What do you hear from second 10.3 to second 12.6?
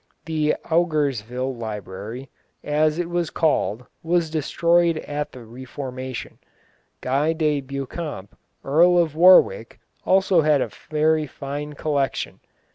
had a very fine collection.